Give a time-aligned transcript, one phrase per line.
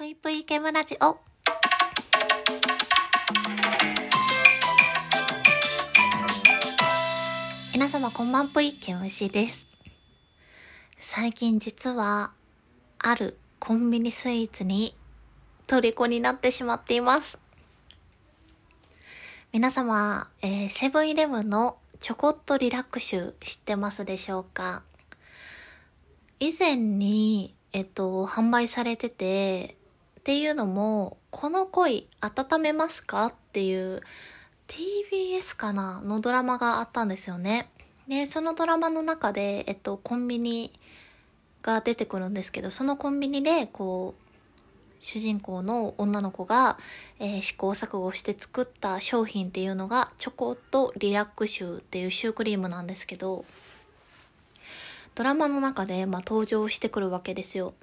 [0.00, 1.18] ぷいぷいケムラジオ。
[7.74, 9.66] 皆様こんばんぷい、ケムシです。
[10.98, 12.30] 最近実は、
[12.98, 14.96] あるコンビニスイーツに
[15.66, 17.36] 虜になってしまっています。
[19.52, 24.82] 皆様、えーセブンイレブンのチョコっとリラックシュ知ってますでしょうか？
[26.38, 29.76] 以前に、えっと、販売されてて、
[30.20, 34.02] っていうのも、この恋温めますかっていう
[34.68, 37.70] TBS かなのドラマがあったんですよね。
[38.06, 40.78] で、そのドラマの中で、えっと、コンビニ
[41.62, 44.22] が出てくるんですけど、そのコンビニで、こう、
[45.00, 46.78] 主人公の女の子が、
[47.18, 53.46] えー試行錯誤して作った商品っていうのが、チョコとリラックシュっていうシュークリームなんですけど、
[55.14, 57.74] ドラマの中で、まあ、登場してくるわけですよ。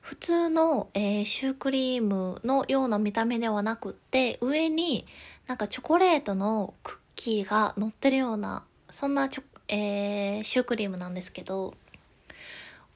[0.00, 5.06] 普通の、えーシュークリームのような見た目ではなくって、上に
[5.46, 11.74] なんかチョコレートのクッキーが乗ってるような、そんなチョ、えーシュークリームなんですけど、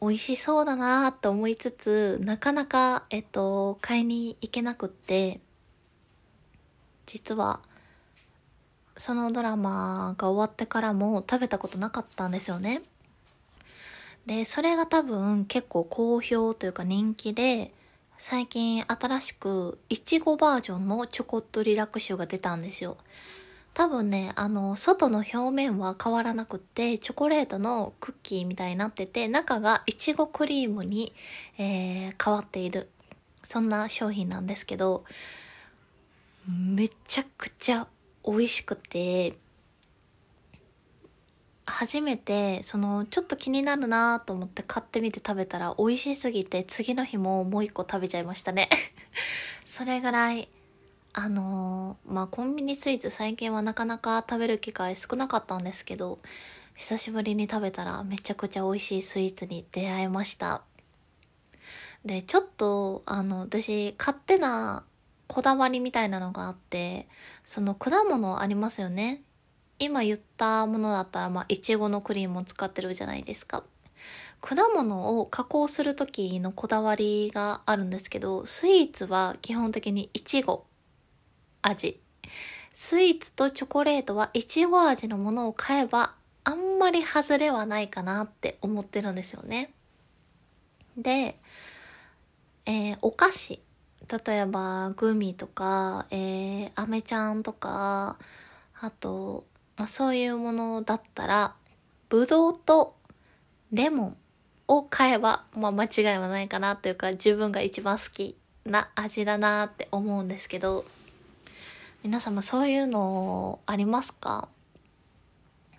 [0.01, 5.41] 美味しそうだなーって思いつつ、なかなか、えっと、買いに行けなくって、
[7.07, 7.61] 実は、
[8.99, 12.83] そのドラマが終わってからも食べたことなかったんですよね。
[14.29, 17.73] で、それが多分結構好評というか人気で、
[18.19, 22.99] 最近新しくいちごバージョンのチョコットリラクシュが出たんですよ。
[23.73, 31.15] 多分ね、あの、外の表面は変わらなくって、チョコレートのクッキーみたいになってて、中がいちごクリームに、
[31.57, 32.91] えー変わっている。
[33.45, 35.05] そんな商品なんですけど、
[36.47, 37.87] めちゃくちゃ
[38.27, 39.39] 美味しくて、
[41.71, 48.69] 初めて、その、ちょっと気になるなと思って買ってみて食べたら美味しすぎて、次の日ももう一個食べちゃいましたね。
[49.67, 50.49] それぐらい、
[51.13, 56.21] あのーまあ、コンビニスイーツ最近はなかなか食べる機会少なかったんですけど、
[56.75, 60.63] 久しぶりに食べたらめちゃくちゃ美味しいスイーツに出会えました。
[62.05, 64.85] で、ちょっと、あの、私、勝手な
[65.27, 67.09] こだわりみたいなのがあって、
[67.45, 69.23] その果物ありますよね。
[69.79, 73.65] 今言ったものだったら、まあ、いちごのクリームを使ってるじゃないですか。
[74.41, 80.65] 果物を加工する時のこだわりがあるんですけど、スイーツは基本的にいちご
[81.63, 82.01] 味。
[82.75, 86.15] スイーツとチョコレートはいちご味のものを買えば、
[86.45, 89.73] あんまり外れはないかなって思ってるんですよね。
[90.97, 91.39] で、
[92.67, 93.61] えーお菓子。
[94.27, 98.17] 例えば、グミとか、えー、アメちゃんとか、
[98.81, 99.45] あと、
[99.79, 101.55] まあ、そういうものだったら、
[102.09, 102.97] ぶどうと
[103.73, 104.17] レモン
[104.67, 110.85] を買えば、まあ、間違いはないかなというか、自分が一番好きな味だなって思うんですけど、
[112.03, 114.49] 皆様そういうのありますか？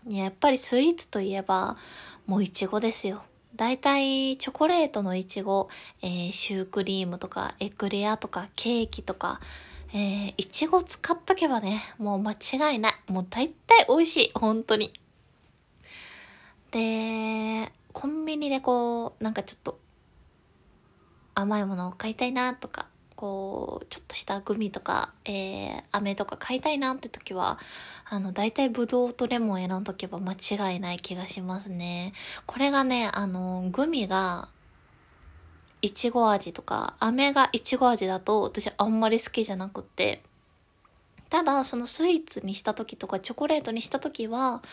[0.07, 1.77] やっぱりスイーツといえば、
[2.25, 3.23] もういちごですよ。
[3.55, 5.69] だいたいチョコレートのいちご、
[6.01, 9.39] えーシュークリームとか、エクレアとか、ケーキとか、
[9.93, 12.95] えーいちご使っとけばね、もう間違いない。
[13.07, 14.31] もう大体美味しい。
[14.35, 14.93] 本当に。
[16.71, 19.79] で、コンビニでこう、なんかちょっと、
[21.33, 27.59] 甘いものを買いたいなとか、こう、ちょっとしたグミとか、えー、飴とか買いたいなって時は、
[28.09, 32.13] あの、大体ブドウとレモン選んどけば間違いない気がしますね。
[32.45, 34.49] これがね、あの、グミが、
[35.81, 40.21] いちご味とか、飴がいちご味だと私あんまり好きじゃなくて、
[41.29, 44.63] ただ、そのスイーツにした時とか、チョコレートにした時は、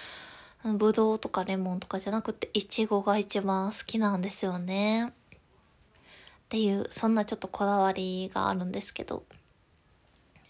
[0.64, 5.08] ブドウとかレモンとかじゃなくて、いちごが一番好きなんですよね。
[5.08, 9.24] っていう、そんなちょっとこだわりがあるんですけど、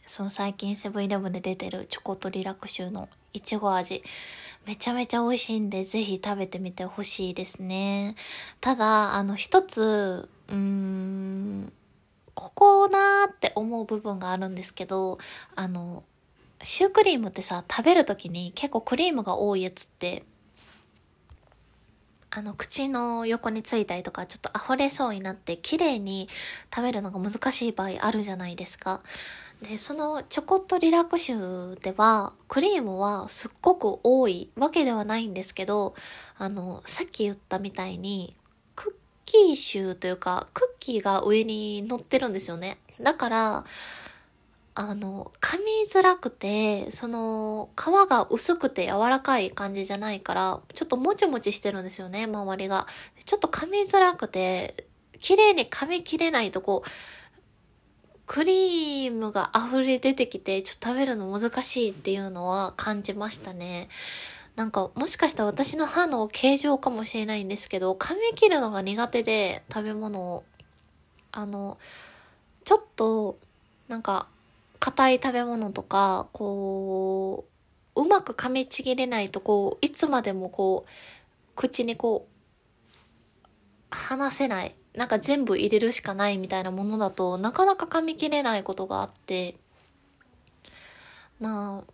[0.06, 4.04] その最近セブンイレブンで出てるチョコとリラクシュのいちご味、
[4.66, 8.16] めちゃめちゃ美味しいんで、ぜひ食べてみてほしいですね。
[8.60, 11.72] ただ、あの、一つ、うーん、
[12.34, 15.18] ここなーって思う部分があるんですけど、
[15.54, 16.02] あの、
[16.64, 20.24] シュークリームってさ、食べるときに結構クリームが多いやつって、
[22.30, 26.28] あの、口の横についたりとか、ちょっと溢れそうになって、綺麗に
[26.74, 29.00] 食べるのが難しい場合あるじゃないですか。
[29.62, 35.94] で、そのチョコットリラックシュでは、クリームはすっごく多いわけではないんですけど、
[36.36, 38.36] あの、さっき言ったみたいに、
[38.74, 38.94] クッ
[39.24, 42.78] キーシューというか、クッキーが上に乗ってるんですよね。
[43.00, 43.64] だから、
[44.78, 52.86] あの、噛みづらくて、その、皮が薄くて柔らかい感じじゃないから、ちょっともちもちしてるんですよね、周りが。
[53.24, 54.86] ちょっと噛みづらくて、
[55.18, 56.88] 綺麗に噛み切れないとこう、
[58.36, 63.88] クリームが溢れ出てきて、ちょっと食べるの難しいっていうのは感じましたね。
[64.56, 70.44] なんか、もしかしたら私の歯の形状かもしれないんですけど、噛み切るのが苦手で、食べ物を。
[71.32, 71.78] あの、
[72.66, 73.38] ちょっと、
[73.88, 74.28] なんか、
[74.80, 77.46] 硬い食べ物とか、こ
[77.94, 80.90] う、うまく噛みちぎれないと、こう、いつまでもこう、
[81.54, 84.74] 口にこう、離せない。
[84.96, 89.54] なんか全部入れるしかないみたいなものだとなかなか噛み切れないことがあって、
[91.38, 91.92] まあ、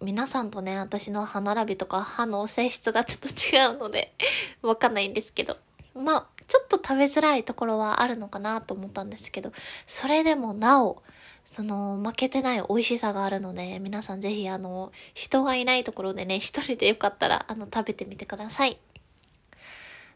[0.00, 4.14] 皆さんとね、私の歯並びとか歯の性質がちょっと違うので
[4.62, 5.56] わかんないんですけど。
[5.94, 9.52] まあ、ちょっと食べづらいところはあるのかなと思ったんですけど、
[9.86, 11.02] それでもなお、
[11.50, 18.78] その、負けてない美味しさがあるので、皆さんぜひあの、人がいないところでね、一人でよかったら、あの、食べてみてください。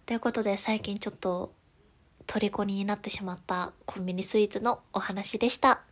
[0.04, 1.52] ということで、最近ちょっと、
[2.26, 5.82] 虜になってしまったコンビニスイーツのお話でした。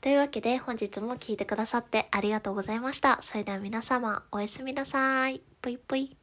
[0.00, 3.20] というわけで本日も聴いてくださってありがとうございました。
[3.22, 5.40] それでは皆様おやすみなさい。
[5.62, 6.17] ぽいぽい。